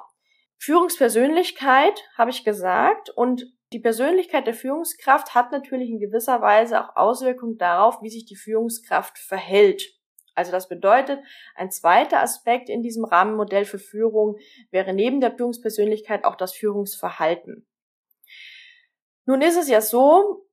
Führungspersönlichkeit 0.56 2.02
habe 2.16 2.30
ich 2.30 2.44
gesagt 2.44 3.10
und 3.10 3.44
die 3.74 3.80
Persönlichkeit 3.80 4.46
der 4.46 4.54
Führungskraft 4.54 5.34
hat 5.34 5.50
natürlich 5.50 5.90
in 5.90 5.98
gewisser 5.98 6.40
Weise 6.40 6.80
auch 6.80 6.94
Auswirkungen 6.94 7.58
darauf, 7.58 8.00
wie 8.02 8.08
sich 8.08 8.24
die 8.24 8.36
Führungskraft 8.36 9.18
verhält. 9.18 9.82
Also 10.36 10.52
das 10.52 10.68
bedeutet, 10.68 11.18
ein 11.56 11.72
zweiter 11.72 12.22
Aspekt 12.22 12.68
in 12.68 12.82
diesem 12.82 13.04
Rahmenmodell 13.04 13.64
für 13.64 13.80
Führung 13.80 14.36
wäre 14.70 14.94
neben 14.94 15.20
der 15.20 15.36
Führungspersönlichkeit 15.36 16.24
auch 16.24 16.36
das 16.36 16.54
Führungsverhalten. 16.54 17.66
Nun 19.26 19.42
ist 19.42 19.56
es 19.56 19.68
ja 19.68 19.80
so, 19.80 20.46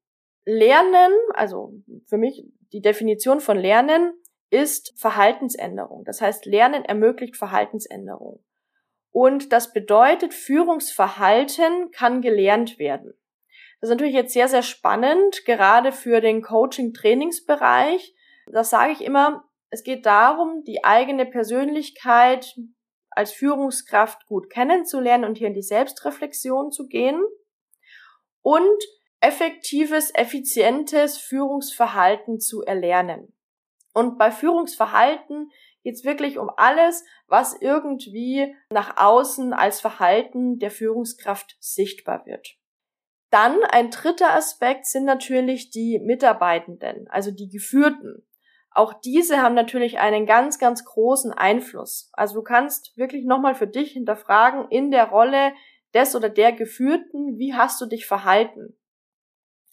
Lernen, 0.43 1.13
also 1.35 1.73
für 2.07 2.17
mich 2.17 2.43
die 2.73 2.81
Definition 2.81 3.39
von 3.39 3.59
Lernen 3.59 4.13
ist 4.49 4.99
Verhaltensänderung. 4.99 6.05
Das 6.05 6.21
heißt, 6.21 6.47
Lernen 6.47 6.83
ermöglicht 6.85 7.37
Verhaltensänderung. 7.37 8.43
Und 9.11 9.51
das 9.51 9.73
bedeutet, 9.73 10.33
Führungsverhalten 10.33 11.91
kann 11.91 12.21
gelernt 12.21 12.79
werden. 12.79 13.13
Das 13.79 13.89
ist 13.89 13.95
natürlich 13.95 14.13
jetzt 14.13 14.33
sehr, 14.33 14.47
sehr 14.47 14.63
spannend, 14.63 15.43
gerade 15.45 15.91
für 15.91 16.21
den 16.21 16.41
Coaching-Trainingsbereich. 16.41 18.15
Das 18.51 18.69
sage 18.69 18.93
ich 18.93 19.01
immer, 19.01 19.43
es 19.69 19.83
geht 19.83 20.05
darum, 20.05 20.63
die 20.65 20.83
eigene 20.83 21.25
Persönlichkeit 21.25 22.55
als 23.09 23.33
Führungskraft 23.33 24.25
gut 24.27 24.49
kennenzulernen 24.49 25.25
und 25.25 25.37
hier 25.37 25.47
in 25.47 25.53
die 25.53 25.61
Selbstreflexion 25.61 26.71
zu 26.71 26.87
gehen 26.87 27.21
und 28.41 28.83
effektives, 29.19 30.11
effizientes 30.15 31.17
Führungsverhalten 31.17 32.39
zu 32.39 32.63
erlernen. 32.63 33.33
Und 33.93 34.17
bei 34.17 34.31
Führungsverhalten 34.31 35.51
geht 35.83 35.95
es 35.95 36.05
wirklich 36.05 36.37
um 36.37 36.49
alles, 36.57 37.03
was 37.27 37.59
irgendwie 37.59 38.55
nach 38.71 38.97
außen 38.97 39.53
als 39.53 39.81
Verhalten 39.81 40.59
der 40.59 40.71
Führungskraft 40.71 41.57
sichtbar 41.59 42.25
wird. 42.25 42.55
Dann 43.31 43.63
ein 43.63 43.91
dritter 43.91 44.33
Aspekt 44.33 44.85
sind 44.85 45.05
natürlich 45.05 45.69
die 45.69 45.99
Mitarbeitenden, 45.99 47.07
also 47.09 47.31
die 47.31 47.49
Geführten. 47.49 48.27
Auch 48.71 48.93
diese 48.93 49.41
haben 49.41 49.55
natürlich 49.55 49.99
einen 49.99 50.25
ganz, 50.25 50.59
ganz 50.59 50.85
großen 50.85 51.31
Einfluss. 51.31 52.09
Also 52.13 52.35
du 52.35 52.43
kannst 52.43 52.95
wirklich 52.97 53.25
nochmal 53.25 53.55
für 53.55 53.67
dich 53.67 53.91
hinterfragen 53.91 54.67
in 54.69 54.91
der 54.91 55.09
Rolle 55.09 55.53
des 55.93 56.15
oder 56.15 56.29
der 56.29 56.53
Geführten, 56.53 57.37
wie 57.37 57.53
hast 57.53 57.81
du 57.81 57.85
dich 57.85 58.05
verhalten? 58.05 58.77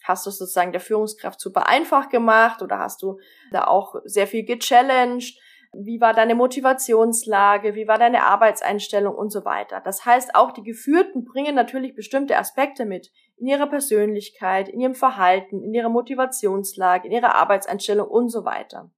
Hast 0.04 0.26
du 0.26 0.30
sozusagen 0.30 0.72
der 0.72 0.80
Führungskraft 0.80 1.40
super 1.40 1.68
einfach 1.68 2.08
gemacht 2.08 2.62
oder 2.62 2.78
hast 2.78 3.02
du 3.02 3.18
da 3.52 3.66
auch 3.66 3.96
sehr 4.04 4.26
viel 4.26 4.44
gechallenged? 4.44 5.38
Wie 5.80 6.00
war 6.00 6.12
deine 6.12 6.34
Motivationslage? 6.34 7.76
Wie 7.76 7.86
war 7.86 7.98
deine 7.98 8.24
Arbeitseinstellung 8.24 9.14
und 9.14 9.30
so 9.30 9.44
weiter? 9.44 9.80
Das 9.80 10.04
heißt, 10.04 10.34
auch 10.34 10.50
die 10.50 10.64
Geführten 10.64 11.24
bringen 11.24 11.54
natürlich 11.54 11.94
bestimmte 11.94 12.36
Aspekte 12.36 12.84
mit 12.84 13.12
in 13.36 13.46
ihrer 13.46 13.68
Persönlichkeit, 13.68 14.68
in 14.68 14.80
ihrem 14.80 14.96
Verhalten, 14.96 15.62
in 15.62 15.72
ihrer 15.72 15.88
Motivationslage, 15.88 17.06
in 17.06 17.12
ihrer 17.12 17.36
Arbeitseinstellung 17.36 18.08
und 18.08 18.28
so 18.28 18.44
weiter. 18.44 18.90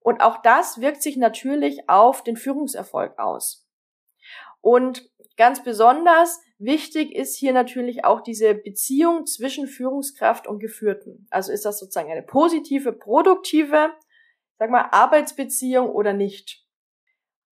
Und 0.00 0.22
auch 0.22 0.40
das 0.40 0.80
wirkt 0.80 1.02
sich 1.02 1.18
natürlich 1.18 1.88
auf 1.90 2.24
den 2.24 2.36
Führungserfolg 2.36 3.18
aus. 3.18 3.68
Und 4.62 5.10
ganz 5.36 5.62
besonders 5.62 6.40
wichtig 6.58 7.14
ist 7.14 7.36
hier 7.36 7.52
natürlich 7.52 8.04
auch 8.06 8.22
diese 8.22 8.54
Beziehung 8.54 9.26
zwischen 9.26 9.66
Führungskraft 9.66 10.46
und 10.46 10.60
Geführten. 10.60 11.26
Also 11.30 11.52
ist 11.52 11.66
das 11.66 11.78
sozusagen 11.78 12.10
eine 12.10 12.22
positive, 12.22 12.92
produktive, 12.92 13.90
sag 14.58 14.70
mal, 14.70 14.88
Arbeitsbeziehung 14.90 15.90
oder 15.90 16.12
nicht. 16.12 16.64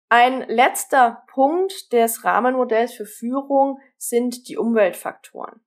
Ein 0.09 0.43
letzter 0.49 1.23
Punkt 1.29 1.93
des 1.93 2.25
Rahmenmodells 2.25 2.95
für 2.95 3.07
Führung 3.07 3.79
sind 3.97 4.49
die 4.49 4.57
Umweltfaktoren. 4.57 5.61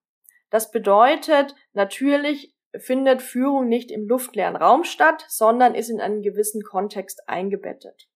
Das 0.49 0.69
bedeutet, 0.69 1.55
natürlich 1.71 2.53
findet 2.77 3.21
Führung 3.21 3.67
nicht 3.67 3.89
im 3.89 4.07
luftleeren 4.07 4.55
Raum 4.55 4.83
statt, 4.83 5.25
sondern 5.29 5.75
ist 5.75 5.89
in 5.89 6.01
einen 6.01 6.21
gewissen 6.21 6.61
Kontext 6.63 7.27
eingebettet. 7.29 8.09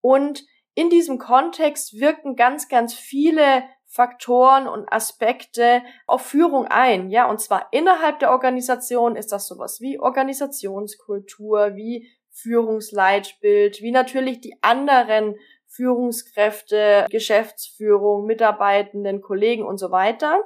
Und 0.00 0.46
in 0.74 0.90
diesem 0.90 1.18
Kontext 1.18 1.98
wirken 1.98 2.36
ganz, 2.36 2.68
ganz 2.68 2.94
viele 2.94 3.64
Faktoren 3.86 4.68
und 4.68 4.92
Aspekte 4.92 5.82
auf 6.06 6.22
Führung 6.22 6.66
ein, 6.66 7.10
ja, 7.10 7.28
und 7.28 7.40
zwar 7.40 7.72
innerhalb 7.72 8.18
der 8.18 8.30
Organisation 8.30 9.16
ist 9.16 9.32
das 9.32 9.48
sowas 9.48 9.80
wie 9.80 9.98
Organisationskultur, 9.98 11.74
wie 11.74 12.08
Führungsleitbild, 12.42 13.80
wie 13.82 13.90
natürlich 13.90 14.40
die 14.40 14.56
anderen 14.62 15.36
Führungskräfte, 15.66 17.06
Geschäftsführung, 17.10 18.26
Mitarbeitenden, 18.26 19.20
Kollegen 19.20 19.64
und 19.64 19.78
so 19.78 19.90
weiter. 19.90 20.42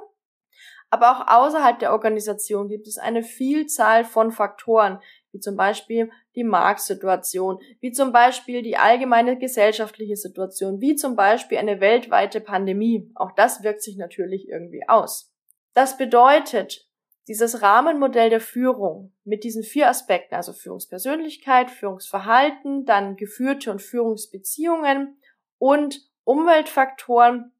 Aber 0.89 1.11
auch 1.11 1.27
außerhalb 1.27 1.79
der 1.79 1.91
Organisation 1.91 2.67
gibt 2.67 2.87
es 2.87 2.99
eine 2.99 3.23
Vielzahl 3.23 4.05
von 4.05 4.31
Faktoren, 4.31 4.99
wie 5.31 5.39
zum 5.39 5.55
Beispiel 5.55 6.11
die 6.35 6.43
Marktsituation, 6.43 7.59
wie 7.79 7.91
zum 7.91 8.11
Beispiel 8.11 8.61
die 8.61 8.77
allgemeine 8.77 9.39
gesellschaftliche 9.39 10.15
Situation, 10.15 10.81
wie 10.81 10.95
zum 10.95 11.15
Beispiel 11.15 11.57
eine 11.57 11.79
weltweite 11.79 12.41
Pandemie. 12.41 13.09
Auch 13.15 13.31
das 13.31 13.63
wirkt 13.63 13.81
sich 13.81 13.97
natürlich 13.97 14.47
irgendwie 14.47 14.87
aus. 14.87 15.33
Das 15.73 15.97
bedeutet, 15.97 16.87
dieses 17.27 17.61
Rahmenmodell 17.61 18.29
der 18.29 18.41
Führung 18.41 19.13
mit 19.23 19.43
diesen 19.43 19.63
vier 19.63 19.89
Aspekten, 19.89 20.35
also 20.35 20.51
Führungspersönlichkeit, 20.51 21.71
Führungsverhalten, 21.71 22.85
dann 22.85 23.15
geführte 23.15 23.71
und 23.71 23.81
Führungsbeziehungen 23.81 25.17
und 25.57 26.01
Umweltfaktoren, 26.25 27.53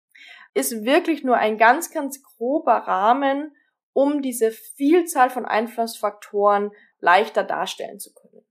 ist 0.53 0.83
wirklich 0.83 1.23
nur 1.23 1.37
ein 1.37 1.57
ganz, 1.57 1.91
ganz 1.91 2.21
grober 2.21 2.73
Rahmen, 2.73 3.55
um 3.93 4.21
diese 4.21 4.51
Vielzahl 4.51 5.29
von 5.29 5.45
Einflussfaktoren 5.45 6.71
leichter 6.99 7.43
darstellen 7.43 7.99
zu 7.99 8.13
können. 8.13 8.45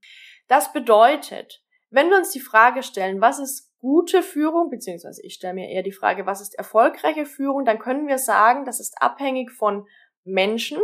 Das 0.47 0.73
bedeutet, 0.73 1.63
wenn 1.89 2.09
wir 2.09 2.17
uns 2.17 2.31
die 2.31 2.39
Frage 2.39 2.81
stellen, 2.81 3.21
was 3.21 3.39
ist 3.39 3.71
gute 3.79 4.23
Führung, 4.23 4.69
beziehungsweise 4.69 5.21
ich 5.23 5.35
stelle 5.35 5.53
mir 5.53 5.69
eher 5.69 5.83
die 5.83 5.91
Frage, 5.91 6.25
was 6.25 6.41
ist 6.41 6.55
erfolgreiche 6.55 7.25
Führung, 7.25 7.65
dann 7.65 7.79
können 7.79 8.07
wir 8.07 8.17
sagen, 8.17 8.65
das 8.65 8.79
ist 8.79 9.01
abhängig 9.01 9.51
von 9.51 9.87
Menschen, 10.23 10.79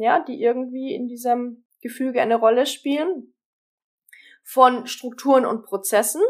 ja, 0.00 0.20
die 0.20 0.40
irgendwie 0.40 0.94
in 0.94 1.06
diesem 1.08 1.64
Gefüge 1.80 2.20
eine 2.20 2.36
Rolle 2.36 2.66
spielen, 2.66 3.34
von 4.42 4.86
Strukturen 4.86 5.46
und 5.46 5.64
Prozessen, 5.64 6.22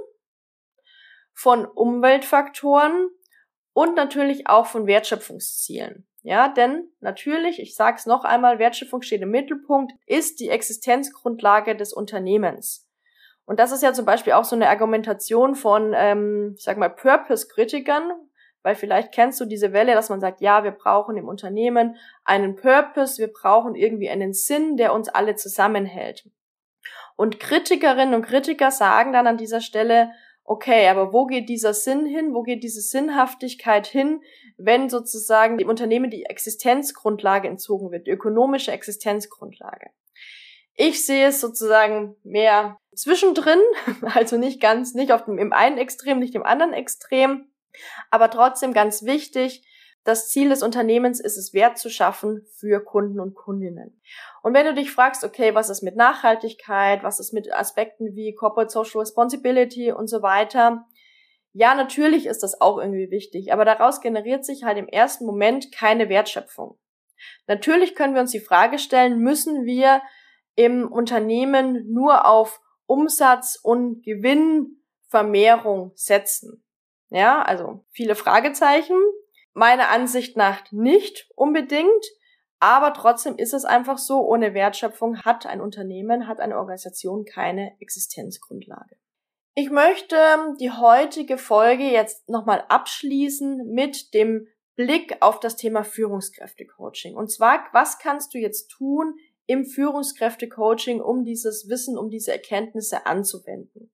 von 1.32 1.64
Umweltfaktoren 1.64 3.08
und 3.72 3.96
natürlich 3.96 4.48
auch 4.48 4.66
von 4.66 4.86
Wertschöpfungszielen. 4.86 6.06
Ja, 6.22 6.48
denn 6.48 6.90
natürlich, 7.00 7.60
ich 7.60 7.74
sage 7.74 7.96
es 7.96 8.04
noch 8.04 8.24
einmal, 8.24 8.58
Wertschöpfung 8.58 9.00
steht 9.00 9.22
im 9.22 9.30
Mittelpunkt, 9.30 9.92
ist 10.06 10.40
die 10.40 10.50
Existenzgrundlage 10.50 11.74
des 11.76 11.94
Unternehmens. 11.94 12.86
Und 13.46 13.58
das 13.58 13.72
ist 13.72 13.82
ja 13.82 13.92
zum 13.94 14.04
Beispiel 14.04 14.34
auch 14.34 14.44
so 14.44 14.54
eine 14.54 14.68
Argumentation 14.68 15.54
von, 15.54 15.92
ähm, 15.96 16.54
ich 16.58 16.62
sag 16.62 16.76
mal, 16.76 16.90
Purpose-Kritikern, 16.90 18.12
weil 18.62 18.74
vielleicht 18.74 19.12
kennst 19.12 19.40
du 19.40 19.44
diese 19.44 19.72
Welle, 19.72 19.94
dass 19.94 20.10
man 20.10 20.20
sagt, 20.20 20.40
ja, 20.40 20.64
wir 20.64 20.72
brauchen 20.72 21.16
im 21.16 21.28
Unternehmen 21.28 21.96
einen 22.24 22.56
Purpose, 22.56 23.18
wir 23.18 23.32
brauchen 23.32 23.74
irgendwie 23.74 24.10
einen 24.10 24.32
Sinn, 24.32 24.76
der 24.76 24.92
uns 24.92 25.08
alle 25.08 25.36
zusammenhält. 25.36 26.28
Und 27.16 27.40
Kritikerinnen 27.40 28.14
und 28.14 28.26
Kritiker 28.26 28.70
sagen 28.70 29.12
dann 29.12 29.26
an 29.26 29.36
dieser 29.36 29.60
Stelle, 29.60 30.10
okay, 30.44 30.88
aber 30.88 31.12
wo 31.12 31.26
geht 31.26 31.48
dieser 31.48 31.74
Sinn 31.74 32.06
hin, 32.06 32.34
wo 32.34 32.42
geht 32.42 32.62
diese 32.62 32.80
Sinnhaftigkeit 32.80 33.86
hin, 33.86 34.22
wenn 34.56 34.88
sozusagen 34.88 35.58
dem 35.58 35.68
Unternehmen 35.68 36.10
die 36.10 36.24
Existenzgrundlage 36.24 37.48
entzogen 37.48 37.90
wird, 37.90 38.06
die 38.06 38.10
ökonomische 38.10 38.72
Existenzgrundlage. 38.72 39.90
Ich 40.74 41.04
sehe 41.04 41.28
es 41.28 41.40
sozusagen 41.40 42.16
mehr 42.24 42.78
zwischendrin, 42.94 43.60
also 44.14 44.38
nicht 44.38 44.60
ganz, 44.60 44.94
nicht 44.94 45.12
auf 45.12 45.24
dem, 45.24 45.38
im 45.38 45.52
einen 45.52 45.78
Extrem, 45.78 46.18
nicht 46.18 46.34
im 46.34 46.42
anderen 46.42 46.72
Extrem, 46.72 47.49
aber 48.10 48.30
trotzdem 48.30 48.72
ganz 48.72 49.04
wichtig, 49.04 49.66
das 50.04 50.30
Ziel 50.30 50.48
des 50.48 50.62
Unternehmens 50.62 51.20
ist 51.20 51.36
es, 51.36 51.52
Wert 51.52 51.78
zu 51.78 51.90
schaffen 51.90 52.46
für 52.56 52.82
Kunden 52.82 53.20
und 53.20 53.34
Kundinnen. 53.34 54.00
Und 54.42 54.54
wenn 54.54 54.64
du 54.64 54.74
dich 54.74 54.90
fragst, 54.90 55.24
okay, 55.24 55.54
was 55.54 55.68
ist 55.68 55.82
mit 55.82 55.94
Nachhaltigkeit, 55.94 57.02
was 57.02 57.20
ist 57.20 57.34
mit 57.34 57.52
Aspekten 57.52 58.14
wie 58.14 58.34
Corporate 58.34 58.70
Social 58.70 59.00
Responsibility 59.00 59.92
und 59.92 60.08
so 60.08 60.22
weiter, 60.22 60.86
ja, 61.52 61.74
natürlich 61.74 62.26
ist 62.26 62.42
das 62.42 62.60
auch 62.60 62.78
irgendwie 62.78 63.10
wichtig, 63.10 63.52
aber 63.52 63.64
daraus 63.64 64.00
generiert 64.00 64.44
sich 64.44 64.62
halt 64.62 64.78
im 64.78 64.88
ersten 64.88 65.26
Moment 65.26 65.72
keine 65.72 66.08
Wertschöpfung. 66.08 66.78
Natürlich 67.46 67.94
können 67.94 68.14
wir 68.14 68.22
uns 68.22 68.30
die 68.30 68.40
Frage 68.40 68.78
stellen, 68.78 69.18
müssen 69.18 69.64
wir 69.64 70.00
im 70.54 70.90
Unternehmen 70.90 71.84
nur 71.92 72.26
auf 72.26 72.60
Umsatz 72.86 73.58
und 73.62 74.02
Gewinnvermehrung 74.02 75.92
setzen? 75.94 76.64
Ja, 77.10 77.42
also 77.42 77.84
viele 77.90 78.14
Fragezeichen. 78.14 78.96
Meiner 79.52 79.90
Ansicht 79.90 80.36
nach 80.36 80.70
nicht 80.70 81.28
unbedingt, 81.34 82.04
aber 82.60 82.92
trotzdem 82.92 83.36
ist 83.36 83.52
es 83.52 83.64
einfach 83.64 83.98
so, 83.98 84.20
ohne 84.20 84.54
Wertschöpfung 84.54 85.22
hat 85.22 85.46
ein 85.46 85.60
Unternehmen, 85.60 86.28
hat 86.28 86.40
eine 86.40 86.56
Organisation 86.56 87.24
keine 87.24 87.74
Existenzgrundlage. 87.80 88.96
Ich 89.54 89.70
möchte 89.70 90.16
die 90.60 90.70
heutige 90.70 91.36
Folge 91.36 91.84
jetzt 91.84 92.28
nochmal 92.28 92.64
abschließen 92.68 93.66
mit 93.66 94.14
dem 94.14 94.46
Blick 94.76 95.16
auf 95.20 95.40
das 95.40 95.56
Thema 95.56 95.82
Führungskräftecoaching. 95.82 97.16
Und 97.16 97.32
zwar, 97.32 97.66
was 97.72 97.98
kannst 97.98 98.32
du 98.34 98.38
jetzt 98.38 98.68
tun 98.68 99.14
im 99.46 99.64
Führungskräftecoaching, 99.64 101.00
um 101.00 101.24
dieses 101.24 101.68
Wissen, 101.68 101.98
um 101.98 102.08
diese 102.08 102.32
Erkenntnisse 102.32 103.06
anzuwenden? 103.06 103.90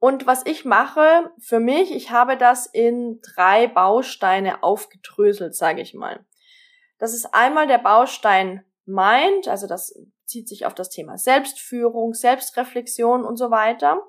Und 0.00 0.26
was 0.26 0.46
ich 0.46 0.64
mache 0.64 1.32
für 1.38 1.58
mich, 1.58 1.92
ich 1.92 2.10
habe 2.10 2.36
das 2.36 2.66
in 2.66 3.20
drei 3.20 3.66
Bausteine 3.66 4.62
aufgedröselt, 4.62 5.56
sage 5.56 5.80
ich 5.80 5.94
mal. 5.94 6.24
Das 6.98 7.14
ist 7.14 7.34
einmal 7.34 7.66
der 7.66 7.78
Baustein 7.78 8.64
Mind, 8.84 9.48
also 9.48 9.66
das 9.66 9.94
zieht 10.24 10.48
sich 10.48 10.66
auf 10.66 10.74
das 10.74 10.88
Thema 10.88 11.18
Selbstführung, 11.18 12.14
Selbstreflexion 12.14 13.24
und 13.24 13.36
so 13.36 13.50
weiter. 13.50 14.02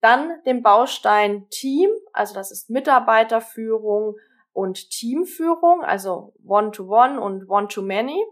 Dann 0.00 0.42
den 0.44 0.62
Baustein 0.62 1.48
Team, 1.50 1.90
also 2.12 2.34
das 2.34 2.50
ist 2.50 2.70
Mitarbeiterführung 2.70 4.16
und 4.52 4.90
Teamführung, 4.90 5.82
also 5.82 6.34
One-to-One 6.44 7.18
-one 7.18 7.18
und 7.18 7.48
One-to-Many. 7.48 8.24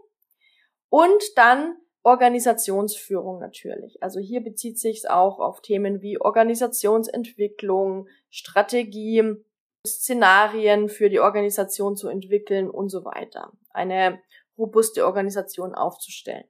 Und 0.89 1.23
dann 1.35 1.75
Organisationsführung 2.07 3.37
natürlich. 3.37 4.01
Also 4.01 4.21
hier 4.21 4.41
bezieht 4.41 4.79
sich 4.79 4.99
es 4.99 5.05
auch 5.05 5.39
auf 5.39 5.61
Themen 5.61 6.01
wie 6.01 6.21
Organisationsentwicklung, 6.21 8.07
Strategie, 8.29 9.35
Szenarien 9.85 10.87
für 10.87 11.09
die 11.09 11.19
Organisation 11.19 11.97
zu 11.97 12.07
entwickeln 12.07 12.69
und 12.69 12.87
so 12.87 13.03
weiter. 13.03 13.51
Eine 13.71 14.21
robuste 14.57 15.05
Organisation 15.05 15.75
aufzustellen. 15.75 16.45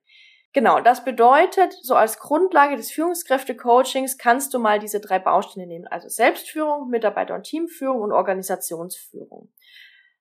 Genau, 0.54 0.80
das 0.80 1.04
bedeutet, 1.04 1.74
so 1.82 1.96
als 1.96 2.20
Grundlage 2.20 2.76
des 2.76 2.92
Führungskräfte-Coachings 2.92 4.20
kannst 4.20 4.54
du 4.54 4.60
mal 4.60 4.78
diese 4.78 5.00
drei 5.00 5.18
Bausteine 5.18 5.66
nehmen. 5.66 5.88
Also 5.88 6.08
Selbstführung, 6.08 6.90
Mitarbeiter- 6.90 7.34
und 7.34 7.44
Teamführung 7.44 8.02
und 8.02 8.12
Organisationsführung. 8.12 9.52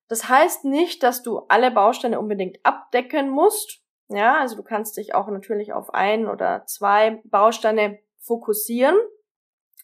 Das 0.09 0.31
heißt 0.31 0.65
nicht, 0.65 1.03
dass 1.03 1.23
du 1.23 1.41
alle 1.49 1.71
Bausteine 1.71 2.19
unbedingt 2.19 2.59
abdecken 2.63 3.29
musst. 3.29 3.83
Ja, 4.09 4.39
also 4.41 4.57
du 4.57 4.63
kannst 4.63 4.97
dich 4.97 5.15
auch 5.15 5.29
natürlich 5.29 5.73
auf 5.73 5.93
ein 5.93 6.29
oder 6.29 6.65
zwei 6.67 7.21
Bausteine 7.25 7.99
fokussieren. 8.21 8.97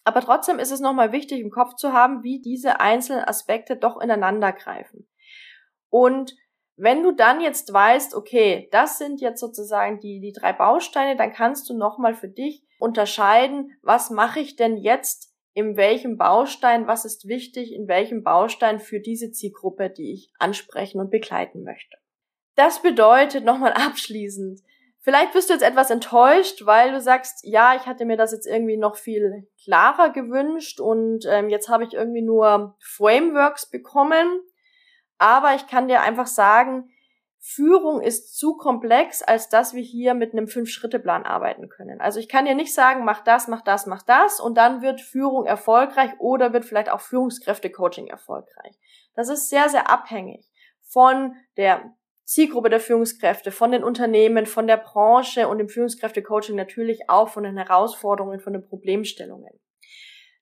Aber 0.05 0.21
trotzdem 0.21 0.59
ist 0.59 0.71
es 0.71 0.79
nochmal 0.79 1.11
wichtig 1.11 1.39
im 1.39 1.49
Kopf 1.49 1.75
zu 1.75 1.93
haben, 1.93 2.23
wie 2.23 2.41
diese 2.41 2.79
einzelnen 2.79 3.23
Aspekte 3.23 3.77
doch 3.77 3.99
ineinander 4.01 4.51
greifen. 4.51 5.07
Und 5.89 6.35
wenn 6.75 7.03
du 7.03 7.11
dann 7.11 7.39
jetzt 7.39 7.71
weißt, 7.71 8.15
okay, 8.15 8.67
das 8.71 8.97
sind 8.97 9.21
jetzt 9.21 9.39
sozusagen 9.39 9.99
die, 9.99 10.19
die 10.19 10.33
drei 10.33 10.51
Bausteine, 10.53 11.15
dann 11.15 11.31
kannst 11.31 11.69
du 11.69 11.77
nochmal 11.77 12.15
für 12.15 12.27
dich 12.27 12.65
unterscheiden, 12.79 13.77
was 13.81 14.09
mache 14.09 14.39
ich 14.39 14.55
denn 14.55 14.77
jetzt 14.77 15.33
in 15.53 15.77
welchem 15.77 16.17
Baustein, 16.17 16.87
was 16.87 17.05
ist 17.05 17.27
wichtig, 17.27 17.71
in 17.73 17.87
welchem 17.87 18.23
Baustein 18.23 18.79
für 18.79 18.99
diese 18.99 19.31
Zielgruppe, 19.31 19.89
die 19.89 20.13
ich 20.13 20.31
ansprechen 20.39 20.99
und 20.99 21.11
begleiten 21.11 21.63
möchte. 21.63 21.95
Das 22.55 22.81
bedeutet 22.81 23.43
nochmal 23.43 23.73
abschließend, 23.87 24.61
vielleicht 25.03 25.33
bist 25.33 25.49
du 25.49 25.53
jetzt 25.53 25.63
etwas 25.63 25.89
enttäuscht, 25.89 26.65
weil 26.65 26.91
du 26.91 27.01
sagst, 27.01 27.43
ja, 27.43 27.75
ich 27.75 27.85
hatte 27.85 28.05
mir 28.05 28.17
das 28.17 28.31
jetzt 28.31 28.47
irgendwie 28.47 28.77
noch 28.77 28.95
viel 28.95 29.47
klarer 29.63 30.09
gewünscht 30.09 30.79
und 30.79 31.25
ähm, 31.27 31.49
jetzt 31.49 31.69
habe 31.69 31.83
ich 31.83 31.93
irgendwie 31.93 32.21
nur 32.21 32.75
Frameworks 32.79 33.69
bekommen. 33.69 34.41
Aber 35.17 35.55
ich 35.55 35.67
kann 35.67 35.87
dir 35.87 36.01
einfach 36.01 36.27
sagen, 36.27 36.89
Führung 37.45 38.01
ist 38.01 38.37
zu 38.37 38.55
komplex, 38.55 39.21
als 39.21 39.49
dass 39.49 39.73
wir 39.73 39.83
hier 39.83 40.13
mit 40.13 40.31
einem 40.31 40.47
Fünf-Schritte-Plan 40.47 41.25
arbeiten 41.25 41.67
können. 41.67 41.99
Also 41.99 42.19
ich 42.19 42.29
kann 42.29 42.45
dir 42.45 42.55
nicht 42.55 42.73
sagen, 42.73 43.03
mach 43.03 43.21
das, 43.21 43.49
mach 43.49 43.61
das, 43.61 43.85
mach 43.85 44.01
das 44.01 44.39
und 44.39 44.57
dann 44.57 44.81
wird 44.81 45.01
Führung 45.01 45.45
erfolgreich 45.45 46.11
oder 46.19 46.53
wird 46.53 46.63
vielleicht 46.63 46.89
auch 46.89 47.01
Führungskräfte-Coaching 47.01 48.07
erfolgreich. 48.07 48.79
Das 49.13 49.27
ist 49.27 49.49
sehr, 49.49 49.67
sehr 49.67 49.89
abhängig 49.89 50.49
von 50.83 51.35
der 51.57 51.93
Zielgruppe 52.25 52.69
der 52.69 52.79
Führungskräfte, 52.79 53.51
von 53.51 53.71
den 53.71 53.83
Unternehmen, 53.83 54.45
von 54.45 54.67
der 54.67 54.77
Branche 54.77 55.47
und 55.47 55.57
dem 55.57 55.69
Führungskräfte-Coaching 55.69 56.55
natürlich 56.55 57.09
auch 57.09 57.29
von 57.29 57.43
den 57.43 57.57
Herausforderungen, 57.57 58.39
von 58.39 58.53
den 58.53 58.65
Problemstellungen. 58.67 59.59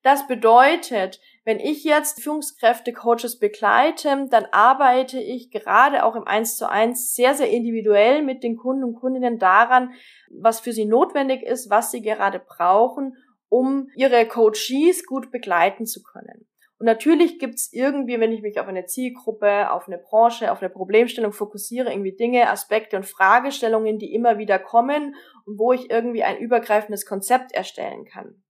Das 0.04 0.28
bedeutet, 0.28 1.20
wenn 1.46 1.60
ich 1.60 1.84
jetzt 1.84 2.24
Führungskräfte-Coaches 2.24 3.38
begleite, 3.38 4.28
dann 4.30 4.46
arbeite 4.52 5.20
ich 5.20 5.52
gerade 5.52 6.04
auch 6.04 6.16
im 6.16 6.26
1 6.26 6.58
zu 6.58 6.68
1 6.68 7.14
sehr, 7.14 7.36
sehr 7.36 7.50
individuell 7.50 8.24
mit 8.24 8.44
den 8.44 8.58
Kunden 8.58 8.84
und 8.84 8.96
Kundinnen 8.96 9.38
daran, 9.38 9.94
was 10.32 10.60
für 10.60 10.74
sie 10.74 10.86
notwendig 10.86 11.44
ist, 11.44 11.70
was 11.70 11.92
sie 11.92 12.02
gerade 12.02 12.40
brauchen, 12.40 13.16
um 13.48 13.90
ihre 13.96 14.28
Coaches 14.28 15.06
gut 15.06 15.32
begleiten 15.32 15.86
zu 15.86 16.02
können. 16.02 16.41
Und 16.82 16.88
natürlich 16.88 17.38
gibt's 17.38 17.72
irgendwie, 17.72 18.20
wenn 18.20 18.32
ich 18.32 18.42
mich 18.42 18.60
auf 18.60 18.68
eine 18.68 18.88
Zielgruppe, 18.88 19.72
auf 19.72 19.86
eine 19.86 20.00
Branche, 20.00 20.52
auf 20.52 20.64
eine 20.64 20.70
Problemstellung 20.72 21.32
fokussiere, 21.32 21.92
irgendwie 21.92 22.16
Dinge, 22.16 22.50
Aspekte 22.50 22.98
und 22.98 23.06
Fragestellungen, 23.06 24.00
die 24.00 24.16
immer 24.16 24.40
wieder 24.40 24.58
kommen 24.58 25.14
und 25.46 25.60
wo 25.60 25.74
ich 25.74 25.92
irgendwie 25.92 26.24
ein 26.24 26.40
übergreifendes 26.40 27.06
Konzept 27.06 27.52
erstellen 27.52 28.06
kann. 28.06 28.42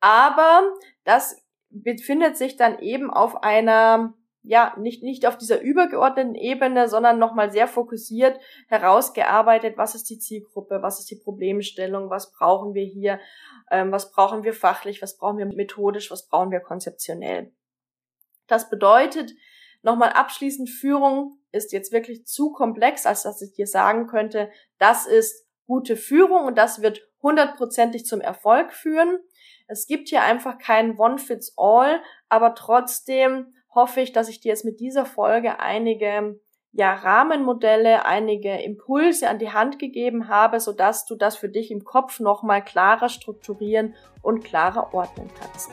Aber 0.00 0.72
das 1.04 1.40
befindet 1.70 2.36
sich 2.36 2.56
dann 2.56 2.80
eben 2.80 3.12
auf 3.12 3.44
einer 3.44 4.12
ja, 4.42 4.74
nicht, 4.78 5.02
nicht 5.02 5.26
auf 5.26 5.38
dieser 5.38 5.60
übergeordneten 5.60 6.34
Ebene, 6.34 6.88
sondern 6.88 7.18
nochmal 7.18 7.52
sehr 7.52 7.68
fokussiert 7.68 8.40
herausgearbeitet, 8.68 9.76
was 9.76 9.94
ist 9.94 10.10
die 10.10 10.18
Zielgruppe, 10.18 10.82
was 10.82 10.98
ist 10.98 11.10
die 11.10 11.20
Problemstellung, 11.22 12.10
was 12.10 12.32
brauchen 12.32 12.74
wir 12.74 12.84
hier, 12.84 13.20
ähm, 13.70 13.92
was 13.92 14.10
brauchen 14.10 14.42
wir 14.42 14.52
fachlich, 14.52 15.00
was 15.00 15.16
brauchen 15.16 15.38
wir 15.38 15.46
methodisch, 15.46 16.10
was 16.10 16.26
brauchen 16.26 16.50
wir 16.50 16.60
konzeptionell. 16.60 17.52
Das 18.48 18.68
bedeutet, 18.68 19.32
nochmal 19.82 20.10
abschließend, 20.10 20.68
Führung 20.68 21.38
ist 21.52 21.72
jetzt 21.72 21.92
wirklich 21.92 22.26
zu 22.26 22.50
komplex, 22.52 23.06
als 23.06 23.22
dass 23.22 23.42
ich 23.42 23.52
dir 23.52 23.66
sagen 23.66 24.08
könnte, 24.08 24.50
das 24.78 25.06
ist 25.06 25.46
gute 25.66 25.96
Führung 25.96 26.46
und 26.46 26.58
das 26.58 26.82
wird 26.82 27.06
hundertprozentig 27.22 28.04
zum 28.06 28.20
Erfolg 28.20 28.72
führen. 28.72 29.20
Es 29.68 29.86
gibt 29.86 30.08
hier 30.08 30.22
einfach 30.22 30.58
keinen 30.58 30.98
One-Fits-All, 30.98 32.02
aber 32.28 32.54
trotzdem 32.54 33.54
hoffe 33.74 34.00
ich, 34.00 34.12
dass 34.12 34.28
ich 34.28 34.40
dir 34.40 34.50
jetzt 34.50 34.64
mit 34.64 34.80
dieser 34.80 35.06
Folge 35.06 35.60
einige 35.60 36.40
ja, 36.72 36.94
Rahmenmodelle, 36.94 38.06
einige 38.06 38.62
Impulse 38.62 39.28
an 39.28 39.38
die 39.38 39.52
Hand 39.52 39.78
gegeben 39.78 40.28
habe, 40.28 40.58
sodass 40.58 41.04
du 41.04 41.16
das 41.16 41.36
für 41.36 41.50
dich 41.50 41.70
im 41.70 41.84
Kopf 41.84 42.18
nochmal 42.18 42.64
klarer 42.64 43.10
strukturieren 43.10 43.94
und 44.22 44.42
klarer 44.42 44.94
ordnen 44.94 45.30
kannst. 45.38 45.70